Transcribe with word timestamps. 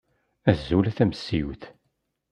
Azul 0.49 0.85
a 0.89 0.91
tamessiwt! 0.97 1.63